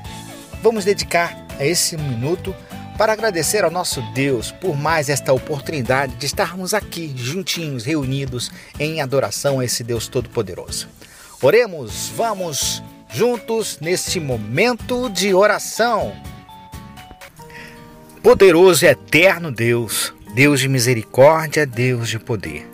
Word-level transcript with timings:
vamos 0.64 0.86
dedicar 0.86 1.38
a 1.60 1.64
esse 1.64 1.96
minuto 1.96 2.56
para 2.98 3.14
agradecer 3.14 3.64
ao 3.64 3.70
nosso 3.70 4.02
Deus 4.14 4.52
por 4.52 4.76
mais 4.76 5.08
esta 5.08 5.32
oportunidade 5.32 6.16
de 6.16 6.26
estarmos 6.26 6.74
aqui 6.74 7.14
juntinhos, 7.16 7.86
reunidos 7.86 8.52
em 8.80 9.02
adoração 9.02 9.60
a 9.60 9.66
esse 9.66 9.84
Deus 9.84 10.08
Todo-Poderoso. 10.08 10.88
Oremos, 11.44 12.10
vamos 12.16 12.82
juntos 13.14 13.78
neste 13.80 14.20
momento 14.20 15.10
de 15.12 15.32
oração. 15.36 16.12
Poderoso 18.24 18.84
e 18.86 18.88
eterno 18.88 19.52
Deus, 19.52 20.14
Deus 20.34 20.60
de 20.60 20.68
misericórdia, 20.68 21.66
Deus 21.66 22.10
de 22.10 22.20
poder. 22.20 22.68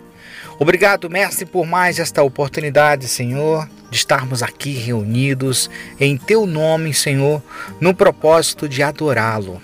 Obrigado, 0.58 1.10
Mestre, 1.10 1.44
por 1.44 1.66
mais 1.66 1.98
esta 1.98 2.22
oportunidade, 2.22 3.08
Senhor, 3.08 3.68
de 3.90 3.96
estarmos 3.96 4.42
aqui 4.42 4.72
reunidos 4.72 5.68
em 6.00 6.16
Teu 6.16 6.46
nome, 6.46 6.94
Senhor, 6.94 7.42
no 7.80 7.94
propósito 7.94 8.68
de 8.68 8.82
adorá-lo. 8.82 9.60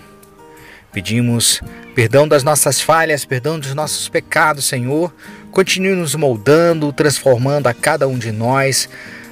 Pedimos 0.91 1.61
perdão 1.95 2.27
das 2.27 2.43
nossas 2.43 2.81
falhas, 2.81 3.25
perdão 3.25 3.59
dos 3.59 3.73
nossos 3.73 4.09
pecados, 4.09 4.65
Senhor. 4.65 5.13
Continue 5.51 5.95
nos 5.95 6.15
moldando, 6.15 6.91
transformando 6.93 7.67
a 7.67 7.73
cada 7.73 8.07
um 8.07 8.17
de 8.17 8.31
nós, 8.31 8.89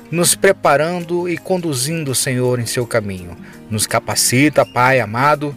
nos 0.09 0.35
preparando 0.35 1.29
e 1.29 1.38
conduzindo, 1.38 2.15
Senhor, 2.15 2.59
em 2.59 2.65
seu 2.65 2.88
caminho. 2.88 3.38
Nos 3.69 3.85
capacita, 3.85 4.65
Pai 4.65 4.99
amado, 4.99 5.55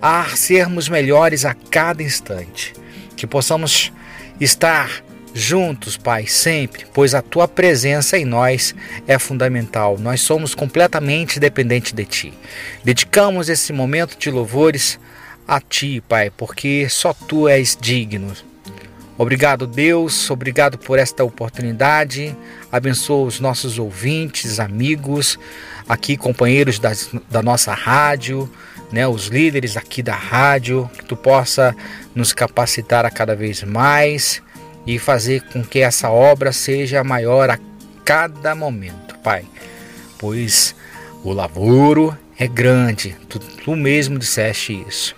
a 0.00 0.24
sermos 0.36 0.88
melhores 0.88 1.44
a 1.44 1.54
cada 1.54 2.02
instante. 2.02 2.72
Que 3.16 3.26
possamos 3.26 3.92
estar 4.40 5.02
juntos, 5.34 5.96
Pai, 5.96 6.26
sempre, 6.26 6.84
pois 6.92 7.14
a 7.14 7.22
tua 7.22 7.46
presença 7.46 8.18
em 8.18 8.24
nós 8.24 8.74
é 9.06 9.18
fundamental. 9.18 9.98
Nós 9.98 10.20
somos 10.20 10.54
completamente 10.54 11.38
dependentes 11.38 11.92
de 11.92 12.04
ti. 12.04 12.34
Dedicamos 12.84 13.48
esse 13.48 13.72
momento 13.72 14.18
de 14.18 14.30
louvores 14.30 14.98
a 15.46 15.60
ti, 15.60 16.02
Pai, 16.08 16.30
porque 16.30 16.88
só 16.88 17.12
tu 17.12 17.48
és 17.48 17.76
digno. 17.80 18.32
Obrigado, 19.16 19.66
Deus, 19.66 20.30
obrigado 20.30 20.78
por 20.78 20.96
esta 20.96 21.24
oportunidade. 21.24 22.36
Abençoa 22.70 23.26
os 23.26 23.40
nossos 23.40 23.76
ouvintes, 23.76 24.60
amigos, 24.60 25.36
aqui 25.88 26.16
companheiros 26.16 26.78
das, 26.78 27.10
da 27.28 27.42
nossa 27.42 27.74
rádio, 27.74 28.48
né, 28.92 29.06
os 29.06 29.26
líderes 29.26 29.76
aqui 29.76 30.02
da 30.02 30.14
rádio, 30.14 30.90
que 30.98 31.04
tu 31.04 31.16
possa 31.16 31.74
nos 32.14 32.32
capacitar 32.32 33.04
a 33.04 33.10
cada 33.10 33.34
vez 33.34 33.62
mais 33.62 34.42
e 34.86 34.98
fazer 34.98 35.42
com 35.52 35.62
que 35.62 35.80
essa 35.80 36.10
obra 36.10 36.52
seja 36.52 37.04
maior 37.04 37.50
a 37.50 37.58
cada 38.04 38.54
momento, 38.54 39.16
Pai. 39.18 39.44
Pois 40.18 40.74
o 41.22 41.32
lavoro 41.32 42.16
é 42.38 42.46
grande, 42.46 43.16
tu, 43.28 43.38
tu 43.38 43.76
mesmo 43.76 44.18
disseste 44.18 44.84
isso. 44.88 45.14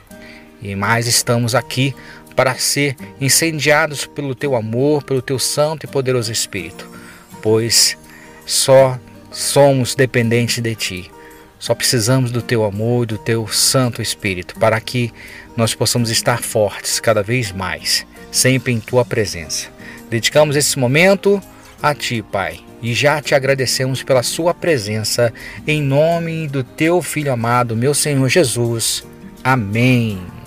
E 0.63 0.75
mais 0.75 1.07
estamos 1.07 1.55
aqui 1.55 1.95
para 2.35 2.55
ser 2.55 2.97
incendiados 3.21 4.07
pelo 4.07 4.35
teu 4.35 4.57
amor, 4.57 5.03
pelo 5.05 5.23
teu 5.23 5.39
santo 5.39 5.85
e 5.85 5.87
poderoso 5.87 6.33
Espírito, 6.33 6.89
pois 7.43 7.97
só 8.47 8.99
somos 9.31 9.95
dependentes 9.95 10.63
de 10.63 10.75
ti. 10.75 11.11
Só 11.61 11.75
precisamos 11.75 12.33
do 12.33 12.43
teu 12.43 12.65
amor 12.65 13.05
e 13.05 13.07
do 13.07 13.19
teu 13.19 13.47
Santo 13.47 14.03
Espírito 14.03 14.59
para 14.59 14.81
que 14.81 15.13
nós 15.57 15.75
possamos 15.75 16.11
estar 16.11 16.43
fortes 16.43 16.99
cada 16.99 17.23
vez 17.23 17.53
mais 17.53 18.05
sempre 18.31 18.73
em 18.73 18.81
tua 18.81 19.05
presença. 19.05 19.69
Dedicamos 20.09 20.57
esse 20.57 20.79
momento 20.79 21.41
a 21.83 21.95
ti, 21.95 22.23
Pai, 22.23 22.61
e 22.83 22.95
já 22.95 23.21
te 23.21 23.35
agradecemos 23.35 24.03
pela 24.03 24.23
sua 24.23 24.55
presença, 24.55 25.33
em 25.67 25.83
nome 25.83 26.49
do 26.49 26.63
teu 26.63 27.03
Filho 27.03 27.33
amado, 27.33 27.77
meu 27.77 27.95
Senhor 27.95 28.29
Jesus. 28.29 29.05
Amém. 29.43 30.40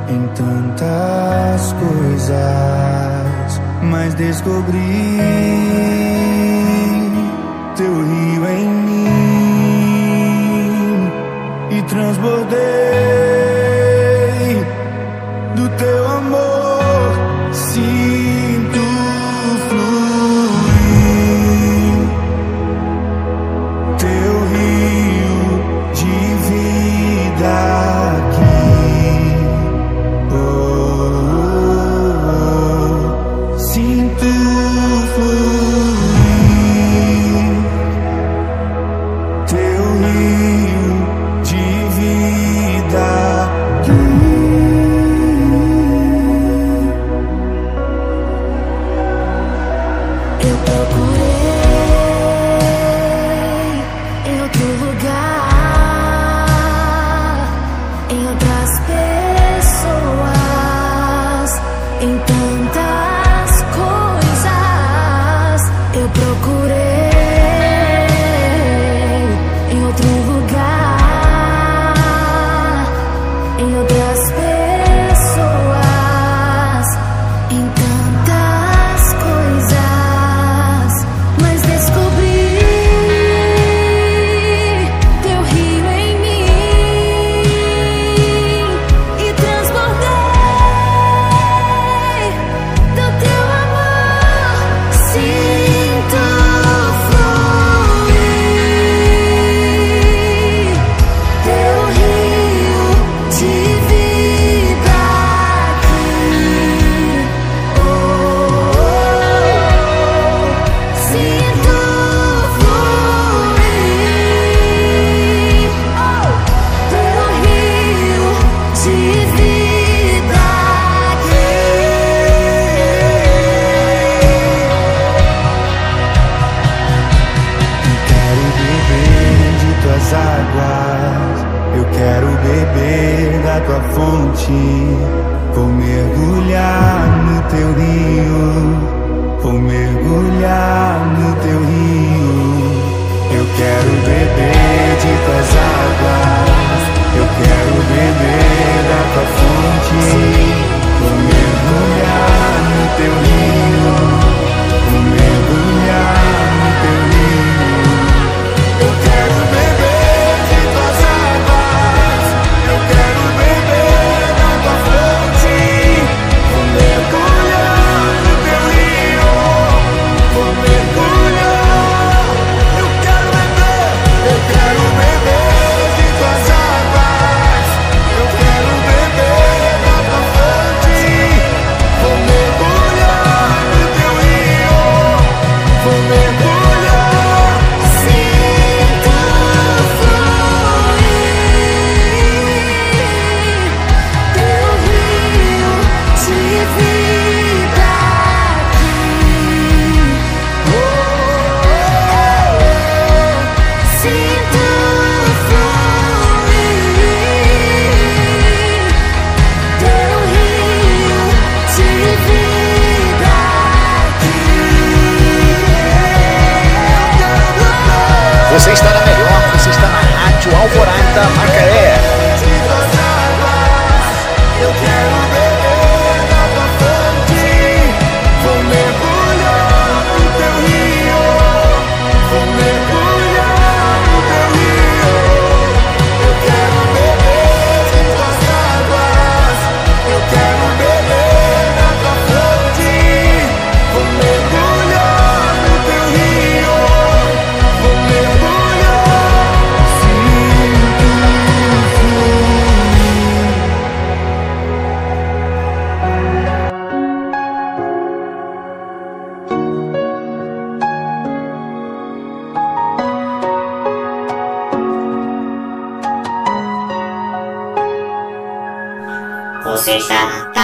em 0.09 0.27
tantas 0.35 1.73
coisas, 1.73 3.61
mas 3.83 4.13
descobri 4.15 5.19
teu 7.75 7.93
rio 7.93 8.47
em 8.47 8.60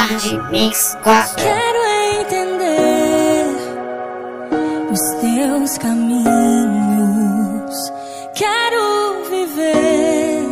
Hard 0.08 0.52
Mix 0.52 0.98
Quero 1.36 1.80
entender 2.22 3.46
os 4.90 5.02
teus 5.20 5.78
caminhos. 5.80 6.24
Quero 8.34 9.26
viver 9.30 10.46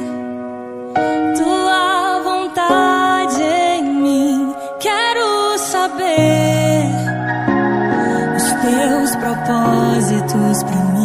tua 1.37 2.21
vontade 2.21 3.43
em 3.43 3.83
mim. 4.01 4.53
Quero 4.81 5.57
saber 5.57 6.89
os 8.35 8.43
teus 8.61 9.15
propósitos 9.15 10.63
pra 10.63 10.83
mim. 10.91 11.04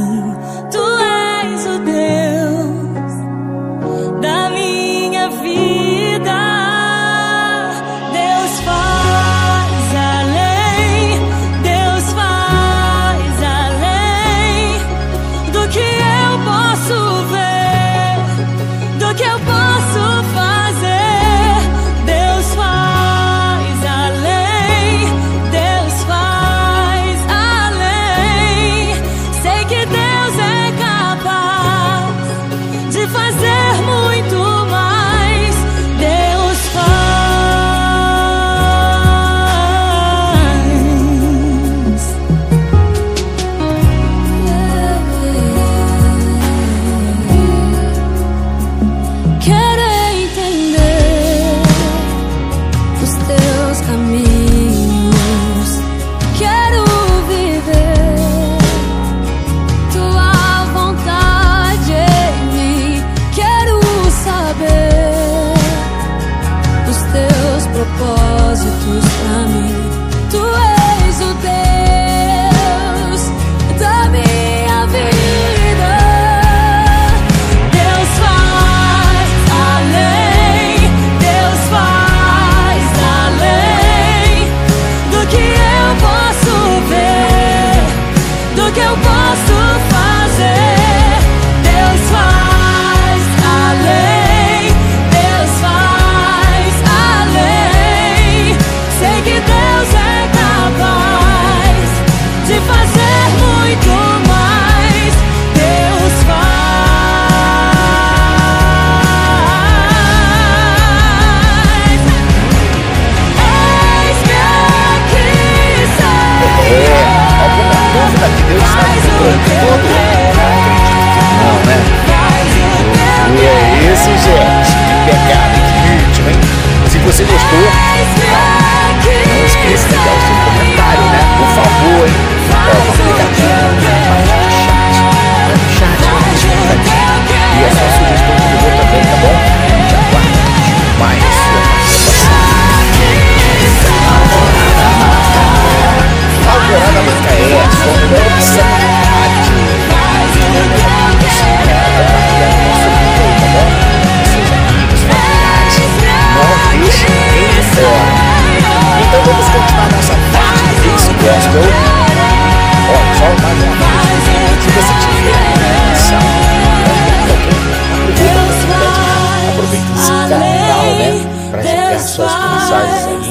Diversas 171.90 172.32
mensagens 172.34 173.04
aí, 173.06 173.26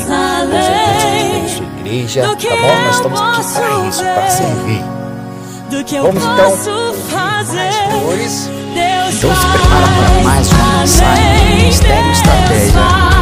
consequentemente 0.51 1.41
da 1.41 1.49
sua 1.49 1.65
igreja, 1.79 2.21
tá 2.21 2.27
bom? 2.27 2.81
Nós 2.85 2.95
estamos 2.95 3.21
aqui 3.21 3.53
para 3.53 3.87
isso, 3.87 4.03
para 4.03 4.29
servir. 4.29 4.83
Vamos 6.01 6.23
então 6.23 6.57
mais 7.11 7.47
louvores. 7.93 8.49
Então 9.11 9.35
se 9.35 9.45
prepara 9.47 9.87
para 9.87 10.23
mais 10.23 10.51
uma 10.51 10.79
mensagem 10.79 11.39
do 11.39 11.45
Ministério 11.55 12.11
Estratégia. 12.11 13.18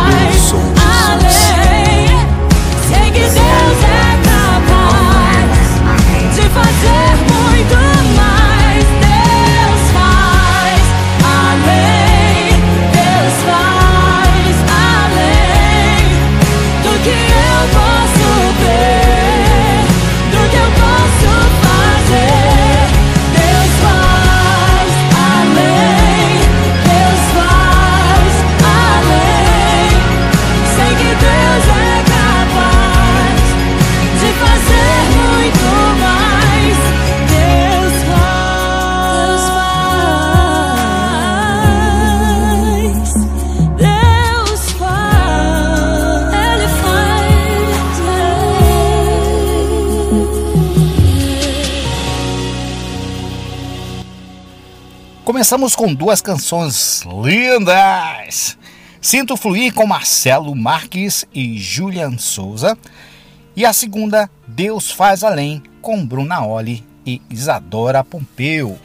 Começamos 55.37 55.75
com 55.75 55.93
duas 55.93 56.19
canções 56.19 57.03
lindas. 57.23 58.57
Sinto 58.99 59.37
Fluir 59.37 59.71
com 59.71 59.85
Marcelo 59.85 60.55
Marques 60.55 61.27
e 61.31 61.59
Julian 61.59 62.17
Souza. 62.17 62.75
E 63.55 63.63
a 63.63 63.71
segunda, 63.71 64.27
Deus 64.47 64.89
Faz 64.89 65.23
Além, 65.23 65.61
com 65.79 66.03
Bruna 66.03 66.43
Oli 66.43 66.83
e 67.05 67.21
Isadora 67.29 68.03
Pompeu. 68.03 68.79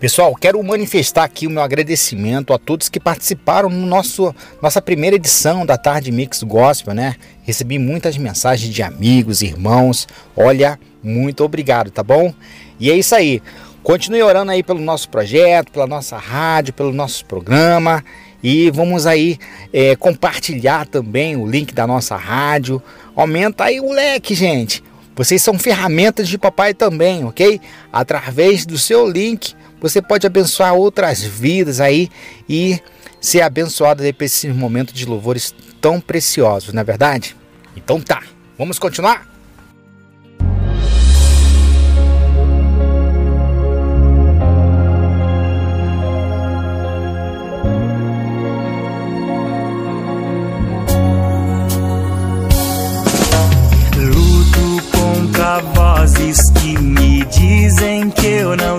Pessoal, 0.00 0.34
quero 0.34 0.62
manifestar 0.62 1.24
aqui 1.24 1.46
o 1.46 1.50
meu 1.50 1.62
agradecimento 1.62 2.54
a 2.54 2.58
todos 2.58 2.88
que 2.88 2.98
participaram 2.98 3.68
no 3.68 3.86
nosso 3.86 4.34
nossa 4.62 4.80
primeira 4.80 5.16
edição 5.16 5.66
da 5.66 5.76
Tarde 5.76 6.10
Mix 6.10 6.42
Gospel, 6.42 6.94
né? 6.94 7.16
Recebi 7.42 7.78
muitas 7.78 8.16
mensagens 8.16 8.72
de 8.72 8.82
amigos, 8.82 9.42
irmãos. 9.42 10.08
Olha, 10.34 10.80
muito 11.02 11.44
obrigado, 11.44 11.90
tá 11.90 12.02
bom? 12.02 12.32
E 12.80 12.90
é 12.90 12.96
isso 12.96 13.14
aí. 13.14 13.42
Continue 13.84 14.22
orando 14.22 14.50
aí 14.50 14.62
pelo 14.62 14.80
nosso 14.80 15.10
projeto, 15.10 15.70
pela 15.70 15.86
nossa 15.86 16.16
rádio, 16.16 16.72
pelo 16.72 16.90
nosso 16.90 17.22
programa. 17.26 18.02
E 18.42 18.70
vamos 18.70 19.06
aí 19.06 19.38
é, 19.74 19.94
compartilhar 19.94 20.86
também 20.86 21.36
o 21.36 21.46
link 21.46 21.74
da 21.74 21.86
nossa 21.86 22.16
rádio. 22.16 22.82
Aumenta 23.14 23.64
aí 23.64 23.80
o 23.80 23.92
leque, 23.92 24.34
gente. 24.34 24.82
Vocês 25.14 25.42
são 25.42 25.58
ferramentas 25.58 26.28
de 26.28 26.38
papai 26.38 26.72
também, 26.72 27.26
ok? 27.26 27.60
Através 27.92 28.64
do 28.64 28.78
seu 28.78 29.06
link, 29.06 29.54
você 29.78 30.00
pode 30.00 30.26
abençoar 30.26 30.72
outras 30.72 31.22
vidas 31.22 31.78
aí 31.78 32.08
e 32.48 32.80
ser 33.20 33.42
abençoado 33.42 34.02
aí 34.02 34.14
por 34.14 34.24
esses 34.24 34.54
momentos 34.56 34.94
de 34.94 35.04
louvores 35.04 35.54
tão 35.78 36.00
preciosos, 36.00 36.72
não 36.72 36.80
é 36.80 36.84
verdade? 36.84 37.36
Então 37.76 38.00
tá, 38.00 38.22
vamos 38.56 38.78
continuar? 38.78 39.33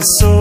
Eu 0.06 0.35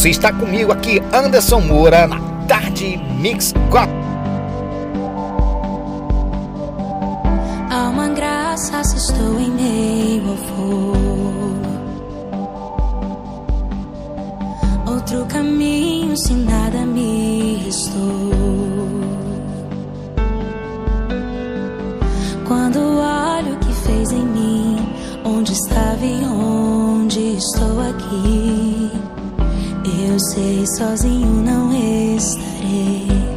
Você 0.00 0.08
está 0.08 0.32
comigo 0.32 0.72
aqui, 0.72 0.98
Anderson 1.12 1.60
Moura, 1.60 2.06
na 2.06 2.18
Tarde 2.48 2.96
Mix 3.18 3.52
4. 3.68 3.89
eu 30.10 30.18
sei, 30.18 30.64
sozinho 30.76 31.42
não 31.42 31.72
estarei. 31.72 33.29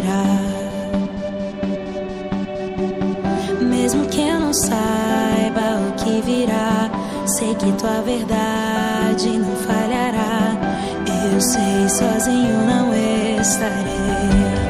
Será. 0.00 0.24
Mesmo 3.60 4.06
que 4.06 4.20
eu 4.20 4.40
não 4.40 4.52
saiba 4.52 5.88
o 5.88 5.92
que 5.92 6.22
virá, 6.22 6.90
sei 7.26 7.54
que 7.54 7.72
tua 7.72 8.00
verdade 8.02 9.38
não 9.38 9.56
falhará. 9.56 10.56
Eu 11.32 11.40
sei, 11.40 11.88
sozinho 11.88 12.66
não 12.66 12.92
estarei. 12.94 14.69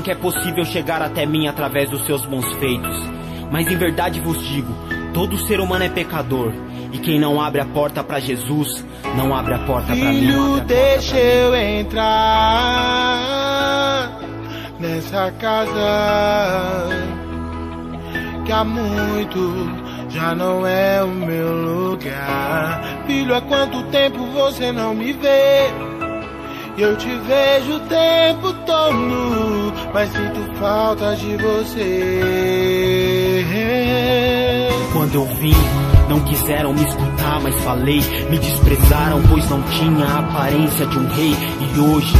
Que 0.00 0.10
é 0.10 0.14
possível 0.14 0.64
chegar 0.64 1.02
até 1.02 1.26
mim 1.26 1.46
através 1.46 1.90
dos 1.90 2.04
seus 2.06 2.24
bons 2.24 2.50
feitos. 2.54 2.96
Mas 3.50 3.66
em 3.66 3.76
verdade 3.76 4.20
vos 4.20 4.42
digo: 4.46 4.72
todo 5.12 5.38
ser 5.46 5.60
humano 5.60 5.84
é 5.84 5.88
pecador. 5.88 6.52
E 6.92 6.98
quem 6.98 7.18
não 7.18 7.40
abre 7.40 7.60
a 7.60 7.64
porta 7.66 8.02
para 8.02 8.20
Jesus, 8.20 8.84
não 9.16 9.34
abre 9.34 9.54
a 9.54 9.58
porta 9.58 9.88
para 9.88 9.96
mim. 9.96 10.20
Filho, 10.20 10.60
deixa 10.60 11.16
eu 11.18 11.54
entrar 11.54 12.06
nessa 14.78 15.30
casa 15.32 16.88
que 18.44 18.52
há 18.52 18.64
muito 18.64 19.86
já 20.16 20.34
não 20.34 20.66
é 20.66 21.02
o 21.02 21.08
meu 21.08 21.52
lugar. 21.52 22.80
Filho, 23.06 23.34
há 23.34 23.40
quanto 23.42 23.82
tempo 23.90 24.24
você 24.26 24.72
não 24.72 24.94
me 24.94 25.12
vê? 25.12 25.95
Eu 26.78 26.94
te 26.96 27.08
vejo 27.08 27.76
o 27.76 27.80
tempo 27.80 28.52
todo, 28.66 29.72
mas 29.94 30.10
sinto 30.10 30.58
falta 30.58 31.16
de 31.16 31.34
você. 31.38 32.20
Quando 34.92 35.14
eu 35.14 35.24
vim, 35.36 35.54
não 36.06 36.20
quiseram 36.20 36.74
me 36.74 36.84
escutar, 36.84 37.40
mas 37.40 37.58
falei. 37.64 38.02
Me 38.28 38.38
desprezaram, 38.38 39.22
pois 39.26 39.48
não 39.48 39.62
tinha 39.62 40.04
a 40.04 40.18
aparência 40.18 40.84
de 40.86 40.98
um 40.98 41.08
rei. 41.08 41.34
E 41.60 41.80
hoje 41.80 42.14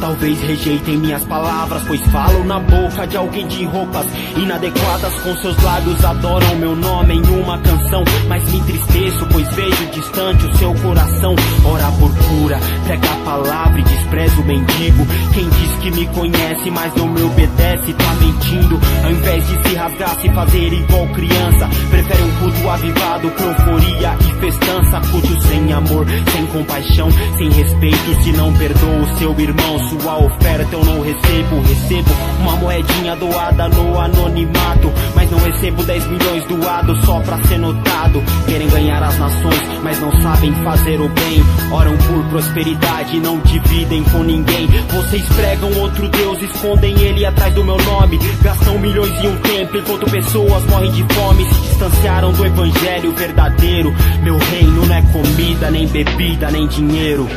Talvez 0.00 0.40
rejeitem 0.40 0.96
minhas 0.96 1.24
palavras, 1.24 1.82
pois 1.86 2.00
falo 2.12 2.44
na 2.44 2.60
boca 2.60 3.06
de 3.06 3.16
alguém 3.16 3.46
de 3.48 3.64
roupas 3.64 4.06
inadequadas. 4.36 5.14
Com 5.20 5.36
seus 5.36 5.62
lábios 5.62 6.04
adoram 6.04 6.56
meu 6.56 6.76
nome 6.76 7.14
em 7.14 7.40
uma 7.40 7.58
canção. 7.58 8.04
Mas 8.28 8.48
me 8.50 8.58
entristeço, 8.58 9.26
pois 9.30 9.48
vejo 9.54 9.86
distante 9.90 10.46
o 10.46 10.56
seu 10.56 10.74
coração. 10.74 11.34
Ora 11.64 11.90
por 11.92 12.10
cura, 12.14 12.60
prega 12.84 13.10
a 13.10 13.16
palavra 13.24 13.80
e 13.80 13.82
despreza 13.82 14.40
o 14.40 14.44
mendigo. 14.44 15.06
Quem 15.34 15.48
diz 15.48 15.72
que 15.82 15.90
me 15.90 16.06
conhece, 16.08 16.70
mas 16.70 16.94
não 16.94 17.08
me 17.08 17.22
obedece, 17.22 17.92
tá 17.92 18.14
mentindo. 18.20 18.80
Ao 19.04 19.10
invés 19.10 19.46
de 19.48 19.68
se 19.68 19.74
rasgar, 19.74 20.20
se 20.20 20.28
fazer 20.30 20.72
igual 20.72 21.08
criança, 21.08 21.68
prefere 21.90 22.22
um 22.22 22.36
culto 22.38 22.70
avivado, 22.70 23.26
euforia 23.28 24.16
e 24.20 24.40
festança. 24.40 25.00
Culto 25.10 25.42
sem 25.42 25.72
amor, 25.72 26.06
sem 26.32 26.46
compaixão, 26.46 27.08
sem 27.36 27.50
respeito. 27.50 28.22
Se 28.22 28.32
não 28.32 28.52
perdoa 28.54 29.02
o 29.02 29.18
seu 29.18 29.40
irmão, 29.40 29.87
sua 29.88 30.18
oferta 30.18 30.68
eu 30.72 30.84
não 30.84 31.00
recebo. 31.00 31.60
Recebo 31.60 32.10
uma 32.40 32.56
moedinha 32.56 33.16
doada 33.16 33.68
no 33.68 33.98
anonimato. 33.98 34.92
Mas 35.14 35.30
não 35.30 35.38
recebo 35.38 35.82
10 35.82 36.06
milhões 36.06 36.44
doados 36.44 37.04
só 37.04 37.20
pra 37.20 37.38
ser 37.44 37.58
notado. 37.58 38.22
Querem 38.46 38.68
ganhar 38.68 39.02
as 39.02 39.18
nações, 39.18 39.62
mas 39.82 40.00
não 40.00 40.12
sabem 40.20 40.52
fazer 40.64 41.00
o 41.00 41.08
bem. 41.08 41.42
Oram 41.72 41.96
por 41.96 42.24
prosperidade 42.30 43.18
não 43.20 43.38
dividem 43.40 44.02
com 44.04 44.22
ninguém. 44.22 44.66
Vocês 44.90 45.24
pregam 45.34 45.72
outro 45.80 46.08
Deus, 46.08 46.42
escondem 46.42 46.98
ele 47.00 47.24
atrás 47.24 47.54
do 47.54 47.64
meu 47.64 47.76
nome. 47.76 48.18
Gastam 48.42 48.78
milhões 48.78 49.12
em 49.22 49.28
um 49.28 49.36
templo 49.38 49.78
enquanto 49.78 50.10
pessoas 50.10 50.64
morrem 50.64 50.92
de 50.92 51.04
fome. 51.14 51.44
Se 51.44 51.60
distanciaram 51.60 52.32
do 52.32 52.44
evangelho 52.44 53.12
verdadeiro. 53.12 53.94
Meu 54.22 54.36
reino 54.38 54.86
não 54.86 54.94
é 54.94 55.02
comida, 55.02 55.70
nem 55.70 55.86
bebida, 55.86 56.50
nem 56.50 56.66
dinheiro 56.66 57.28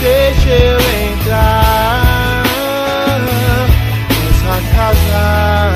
deixa 0.00 0.50
eu 0.50 0.78
entrar 1.10 2.44
nessa 4.10 4.56
casa 4.74 5.74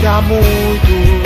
que 0.00 0.06
há 0.06 0.20
muito 0.22 1.22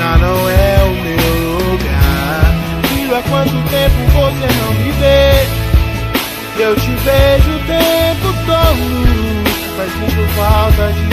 já 0.00 0.16
não 0.16 0.48
é 0.48 0.78
o 0.84 0.92
meu 1.04 1.72
lugar. 1.72 2.54
Filho, 2.88 3.16
há 3.16 3.22
quanto 3.22 3.52
tempo 3.68 3.98
você 4.12 4.48
não 4.62 4.72
me 4.74 4.90
vê? 4.92 5.46
Eu 6.62 6.74
te 6.76 6.90
vejo 6.90 7.50
o 7.50 7.58
tempo 7.66 8.32
todo, 8.46 8.84
mas 9.76 9.92
sinto 9.92 10.24
falta 10.36 10.92
de 10.92 11.09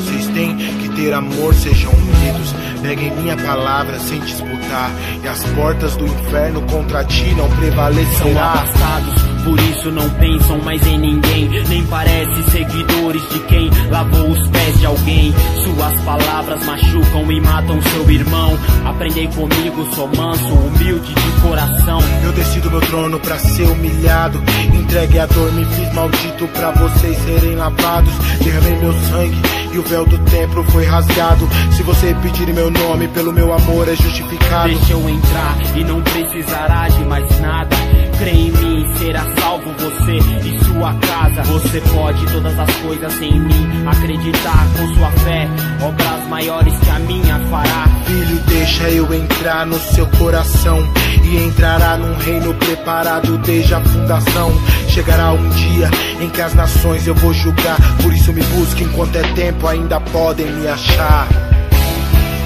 vocês 0.00 0.26
têm 0.28 0.54
que 0.56 0.90
ter 0.90 1.14
amor, 1.14 1.54
sejam 1.54 1.90
unidos. 1.90 2.54
Peguem 2.82 3.10
minha 3.16 3.36
palavra 3.36 3.98
sem 3.98 4.20
disputar, 4.20 4.90
e 5.22 5.26
as 5.26 5.42
portas 5.54 5.96
do 5.96 6.06
inferno 6.06 6.60
contra 6.62 7.02
ti 7.04 7.34
não 7.34 7.48
prevalecerão. 7.56 8.32
São 8.32 8.42
afastados, 8.42 9.22
por 9.46 9.60
isso 9.60 9.92
não 9.92 10.10
pensam 10.10 10.58
mais 10.58 10.84
em 10.84 10.98
ninguém. 10.98 11.48
Nem 11.68 11.86
parece 11.86 12.50
seguidores 12.50 13.22
de 13.30 13.38
quem 13.44 13.70
lavou 13.88 14.30
os 14.30 14.48
pés 14.48 14.80
de 14.80 14.86
alguém. 14.86 15.32
Suas 15.62 16.00
palavras 16.00 16.66
machucam 16.66 17.30
e 17.30 17.40
matam 17.40 17.80
seu 17.80 18.10
irmão. 18.10 18.58
Aprendei 18.84 19.28
comigo, 19.28 19.88
sou 19.94 20.08
manso, 20.08 20.52
humilde 20.52 21.14
de 21.14 21.40
coração. 21.42 22.00
Eu 22.24 22.32
desci 22.32 22.58
do 22.58 22.70
meu 22.72 22.80
trono 22.80 23.20
pra 23.20 23.38
ser 23.38 23.68
humilhado. 23.68 24.42
Entregue 24.74 25.20
a 25.20 25.26
dor, 25.26 25.52
me 25.52 25.64
fiz 25.64 25.94
maldito 25.94 26.48
pra 26.48 26.72
vocês 26.72 27.16
serem 27.18 27.54
lavados. 27.54 28.12
Derramei 28.42 28.76
meu 28.80 28.92
sangue 28.92 29.40
e 29.72 29.78
o 29.78 29.82
véu 29.82 30.04
do 30.06 30.18
templo 30.28 30.64
foi 30.64 30.84
rasgado. 30.86 31.48
Se 31.70 31.84
você 31.84 32.16
pedir 32.20 32.52
meu 32.52 32.68
nome, 32.68 33.06
pelo 33.08 33.32
meu 33.32 33.54
amor 33.54 33.88
é 33.88 33.94
justificado. 33.94 34.70
Deixa 34.70 34.92
eu 34.92 35.08
entrar 35.08 35.56
e 35.76 35.84
não 35.84 36.02
precisará 36.02 36.88
de 36.88 37.04
mais 37.04 37.40
nada. 37.40 37.76
Crê 38.18 38.30
em 38.30 38.50
mim, 38.50 38.94
será 38.96 39.26
salvo 39.38 39.70
você 39.72 40.16
e 40.16 40.64
sua 40.64 40.94
casa. 40.94 41.42
Você 41.42 41.80
pode 41.92 42.24
todas 42.32 42.58
as 42.58 42.74
coisas 42.76 43.20
em 43.20 43.38
mim. 43.38 43.86
Acreditar 43.86 44.66
com 44.74 44.94
sua 44.94 45.10
fé, 45.10 45.46
obras 45.82 46.28
maiores 46.28 46.78
que 46.78 46.90
a 46.90 46.98
minha 47.00 47.38
fará. 47.50 47.86
Filho, 48.06 48.40
deixa 48.46 48.88
eu 48.88 49.12
entrar 49.12 49.66
no 49.66 49.78
seu 49.78 50.06
coração 50.18 50.78
e 51.24 51.36
entrará 51.44 51.98
num 51.98 52.16
reino 52.16 52.54
preparado 52.54 53.36
desde 53.38 53.74
a 53.74 53.80
fundação. 53.80 54.50
Chegará 54.88 55.32
um 55.32 55.48
dia 55.50 55.90
em 56.20 56.30
que 56.30 56.40
as 56.40 56.54
nações 56.54 57.06
eu 57.06 57.14
vou 57.14 57.34
julgar. 57.34 57.76
Por 58.02 58.14
isso 58.14 58.32
me 58.32 58.42
busque 58.42 58.82
enquanto 58.82 59.16
é 59.16 59.22
tempo, 59.34 59.66
ainda 59.66 60.00
podem 60.00 60.46
me 60.46 60.66
achar. 60.66 61.28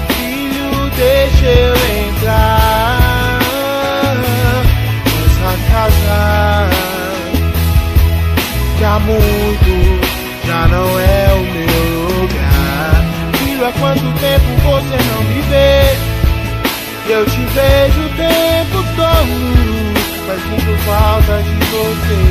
Filho, 0.09 0.91
deixa 0.97 1.45
eu 1.45 1.75
entrar 2.09 2.90
casa 5.81 6.69
que 8.77 8.83
há 8.83 8.99
muito 8.99 9.99
já 10.45 10.67
não 10.67 10.99
é 10.99 11.33
o 11.33 11.41
meu 11.53 12.21
lugar. 12.21 13.03
Filho, 13.37 13.65
há 13.65 13.71
quanto 13.71 14.01
tempo 14.19 14.45
você 14.63 14.97
não 15.11 15.23
me 15.23 15.41
vê? 15.41 15.97
Eu 17.09 17.25
te 17.25 17.39
vejo 17.39 18.01
o 18.01 18.09
tempo 18.09 18.83
todo, 18.95 19.93
mas 20.27 20.41
sinto 20.43 20.77
falta 20.85 21.41
de 21.41 21.55
você. 21.71 22.21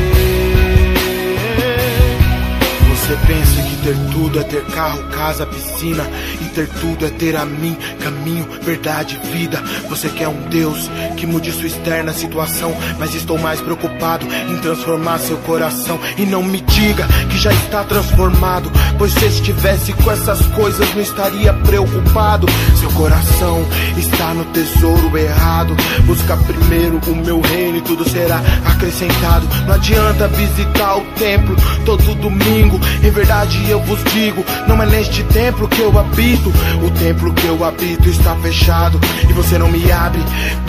Você 2.90 3.16
pensa 3.26 3.59
ter 3.82 3.96
tudo 4.12 4.40
é 4.40 4.42
ter 4.44 4.64
carro, 4.66 5.02
casa, 5.10 5.46
piscina 5.46 6.06
e 6.40 6.44
ter 6.46 6.68
tudo 6.68 7.06
é 7.06 7.10
ter 7.10 7.36
a 7.36 7.44
mim, 7.44 7.76
caminho, 8.00 8.46
verdade, 8.62 9.18
vida. 9.32 9.62
Você 9.88 10.08
quer 10.08 10.28
um 10.28 10.48
Deus 10.48 10.90
que 11.16 11.26
mude 11.26 11.52
sua 11.52 11.66
externa 11.66 12.12
situação, 12.12 12.74
mas 12.98 13.14
estou 13.14 13.38
mais 13.38 13.60
preocupado 13.60 14.26
em 14.26 14.56
transformar 14.58 15.18
seu 15.18 15.36
coração 15.38 15.98
e 16.16 16.26
não 16.26 16.42
me 16.42 16.60
diga 16.60 17.06
que 17.30 17.38
já 17.38 17.52
está 17.52 17.84
transformado, 17.84 18.70
pois 18.98 19.12
se 19.12 19.26
estivesse 19.26 19.92
com 19.94 20.10
essas 20.10 20.40
coisas 20.48 20.94
não 20.94 21.02
estaria 21.02 21.52
preocupado. 21.52 22.46
Seu 22.78 22.90
coração 22.92 23.64
está 23.96 24.34
no 24.34 24.44
tesouro 24.46 25.16
errado. 25.16 25.74
Busca 26.04 26.36
primeiro 26.36 27.00
o 27.06 27.16
meu 27.16 27.40
reino 27.40 27.78
e 27.78 27.82
tudo 27.82 28.08
será 28.08 28.40
acrescentado. 28.64 29.46
Não 29.66 29.74
adianta 29.74 30.28
visitar 30.28 30.96
o 30.96 31.04
templo 31.16 31.56
todo 31.84 32.14
domingo. 32.16 32.80
Em 33.02 33.10
verdade 33.10 33.69
eu 33.70 33.80
vos 33.80 34.02
digo, 34.12 34.44
não 34.66 34.82
é 34.82 34.86
neste 34.86 35.22
templo 35.24 35.68
que 35.68 35.80
eu 35.80 35.96
habito. 35.96 36.52
O 36.84 36.90
templo 36.90 37.32
que 37.32 37.46
eu 37.46 37.64
habito 37.64 38.08
está 38.08 38.34
fechado 38.36 39.00
e 39.28 39.32
você 39.32 39.58
não 39.58 39.70
me 39.70 39.90
abre, 39.92 40.20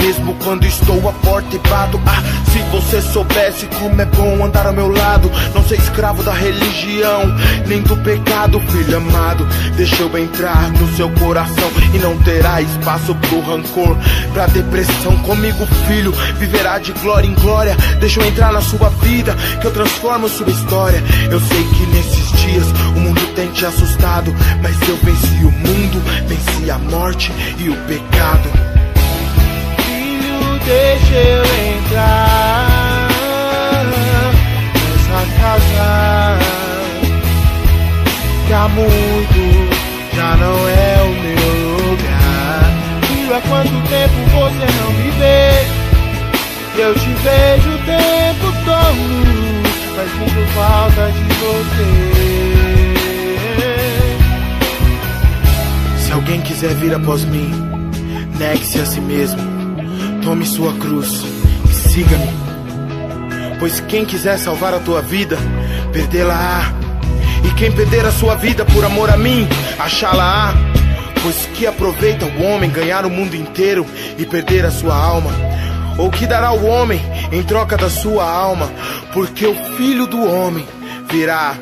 mesmo 0.02 0.36
quando 0.44 0.66
estou 0.66 1.10
à 1.10 1.14
porta 1.14 1.56
e 1.56 1.60
bato. 1.60 2.00
Ah, 2.06 2.22
se 2.52 2.60
você 2.72 3.02
soubesse 3.02 3.66
como 3.80 4.02
é 4.02 4.06
bom 4.06 4.46
andar 4.46 4.68
ao 4.68 4.74
meu 4.74 4.92
lado, 4.92 5.32
não 5.54 5.64
ser 5.64 5.80
escravo 5.80 6.24
da 6.24 6.34
religião, 6.34 7.24
nem 7.66 7.82
do 7.82 7.98
pecado, 7.98 8.60
filho 8.60 8.98
amado. 8.98 9.48
Deixa 9.76 10.04
eu 10.04 10.18
entrar 10.18 10.70
no 10.72 10.96
seu 10.96 11.10
coração 11.12 11.72
e 11.94 11.98
não 11.98 12.18
terá 12.20 12.62
espaço 12.62 13.16
pro 13.16 13.42
rancor, 13.42 13.98
pra 14.34 14.48
depressão. 14.48 15.18
Comigo, 15.20 15.66
filho, 15.88 16.12
viverá 16.38 16.78
de 16.78 16.92
glória 16.94 17.28
em 17.28 17.34
glória. 17.36 17.76
Deixa 18.00 18.20
eu 18.20 18.28
entrar 18.28 18.52
na 18.52 18.62
sua 18.62 18.90
vida, 18.90 19.36
que 19.60 19.66
eu 19.66 19.72
transformo 19.72 20.30
sua 20.30 20.50
história. 20.50 21.02
Eu 21.32 21.40
sei 21.40 21.64
que 21.64 21.86
nesses 21.88 22.32
dias 22.42 22.66
o 22.96 23.00
mundo 23.00 23.22
tem 23.36 23.48
te 23.52 23.66
assustado, 23.66 24.34
mas 24.62 24.80
eu 24.88 24.98
venci 24.98 25.46
o 25.46 25.52
mundo, 25.52 26.02
venci 26.28 26.70
a 26.70 26.78
morte 26.78 27.32
e 27.58 27.70
o 27.70 27.76
pecado. 27.88 28.50
Filho, 29.86 30.60
deixa 30.66 31.16
eu 31.16 31.44
entrar 31.76 33.08
nessa 34.76 35.26
casa 35.40 36.40
que 38.48 38.54
há 38.54 38.68
muito 38.68 39.72
já 40.14 40.36
não 40.36 40.68
é 40.68 41.02
o 41.02 41.10
meu 41.24 41.88
lugar. 41.88 42.64
Filho, 43.08 43.36
há 43.36 43.42
quanto 43.42 43.70
tempo 43.90 44.14
você 44.30 44.68
não 44.82 44.92
me 44.94 45.10
vê? 45.12 45.82
Eu 46.78 46.94
te 46.94 47.14
vejo 47.24 47.70
o 47.70 47.78
tempo 47.80 48.52
todo, 48.66 49.04
mas 49.96 50.10
sinto 50.12 50.54
falta 50.54 51.12
de 51.12 51.24
você. 51.36 52.41
Alguém 56.22 56.42
quiser 56.42 56.76
vir 56.76 56.94
após 56.94 57.26
mim, 57.26 57.50
negue-se 58.38 58.80
a 58.80 58.86
si 58.86 59.02
mesmo, 59.02 59.42
tome 60.24 60.46
sua 60.46 60.72
cruz 60.74 61.24
e 61.68 61.74
siga-me. 61.74 62.30
Pois 63.60 63.80
quem 63.82 64.06
quiser 64.06 64.38
salvar 64.38 64.72
a 64.74 64.80
tua 64.80 65.02
vida, 65.02 65.38
perdê-la-á. 65.92 66.74
E 67.44 67.52
quem 67.56 67.72
perder 67.72 68.06
a 68.06 68.12
sua 68.12 68.36
vida 68.36 68.64
por 68.66 68.86
amor 68.86 69.10
a 69.10 69.18
mim, 69.18 69.48
achá-la-á. 69.80 70.54
Pois 71.24 71.48
que 71.56 71.66
aproveita 71.66 72.26
o 72.26 72.44
homem 72.44 72.70
ganhar 72.70 73.04
o 73.04 73.10
mundo 73.10 73.36
inteiro 73.36 73.86
e 74.18 74.24
perder 74.24 74.64
a 74.64 74.72
sua 74.72 74.96
alma? 74.96 75.32
Ou 75.98 76.12
que 76.12 76.28
dará 76.28 76.52
o 76.52 76.66
homem 76.66 77.02
em 77.32 77.42
troca 77.42 77.76
da 77.78 77.90
sua 77.90 78.30
alma? 78.30 78.72
Porque 79.12 79.48
o 79.48 79.56
filho 79.76 80.06
do 80.06 80.24
homem 80.24 80.68
virá 81.10 81.56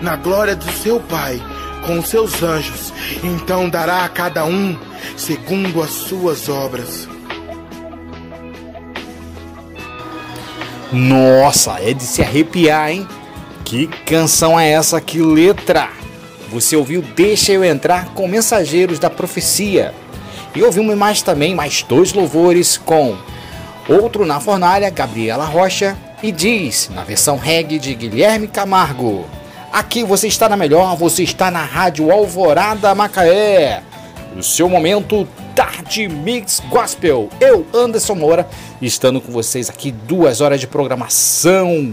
na 0.00 0.14
glória 0.14 0.54
do 0.54 0.70
seu 0.72 1.00
Pai 1.00 1.40
com 1.86 2.02
seus 2.02 2.42
anjos, 2.42 2.92
então 3.22 3.68
dará 3.68 4.04
a 4.04 4.08
cada 4.08 4.44
um 4.44 4.76
segundo 5.16 5.82
as 5.82 5.90
suas 5.90 6.48
obras. 6.48 7.08
Nossa, 10.92 11.80
é 11.80 11.92
de 11.92 12.04
se 12.04 12.22
arrepiar, 12.22 12.90
hein? 12.90 13.08
Que 13.64 13.86
canção 13.86 14.58
é 14.58 14.70
essa? 14.70 15.00
Que 15.00 15.20
letra! 15.20 15.88
Você 16.50 16.76
ouviu 16.76 17.02
Deixa 17.02 17.52
Eu 17.52 17.64
Entrar 17.64 18.10
com 18.14 18.28
Mensageiros 18.28 18.98
da 18.98 19.10
Profecia. 19.10 19.92
E 20.54 20.62
ouvimos 20.62 20.96
mais 20.96 21.20
também 21.20 21.52
mais 21.52 21.82
dois 21.82 22.12
louvores 22.12 22.76
com 22.76 23.16
outro 23.88 24.24
na 24.24 24.38
fornalha, 24.38 24.88
Gabriela 24.88 25.44
Rocha, 25.44 25.96
e 26.22 26.30
diz, 26.30 26.88
na 26.94 27.02
versão 27.02 27.36
reggae 27.36 27.78
de 27.78 27.92
Guilherme 27.94 28.46
Camargo. 28.46 29.26
Aqui 29.74 30.04
você 30.04 30.28
está 30.28 30.48
na 30.48 30.56
melhor, 30.56 30.94
você 30.96 31.24
está 31.24 31.50
na 31.50 31.64
Rádio 31.64 32.12
Alvorada 32.12 32.94
Macaé. 32.94 33.82
O 34.36 34.40
seu 34.40 34.68
momento 34.68 35.26
Tarde 35.52 36.06
Mix 36.06 36.62
Gospel. 36.70 37.28
Eu, 37.40 37.66
Anderson 37.74 38.14
Moura, 38.14 38.48
estando 38.80 39.20
com 39.20 39.32
vocês 39.32 39.68
aqui 39.68 39.90
duas 39.90 40.40
horas 40.40 40.60
de 40.60 40.68
programação 40.68 41.92